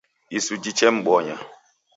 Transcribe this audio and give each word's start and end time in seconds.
Isu 0.37 0.53
jichemmbonya 0.63 1.37